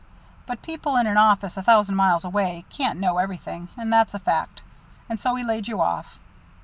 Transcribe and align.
But 0.47 0.63
people 0.63 0.95
in 0.95 1.05
an 1.05 1.17
office 1.17 1.57
a 1.57 1.61
thousand 1.61 1.95
miles 1.95 2.25
away 2.25 2.65
can't 2.71 2.99
know 2.99 3.19
everything, 3.19 3.67
and 3.77 3.93
that's 3.93 4.15
a 4.15 4.19
fact. 4.19 4.63
And 5.07 5.19
so 5.19 5.35
he 5.35 5.43
laid 5.43 5.67
you 5.67 5.79
off." 5.79 6.17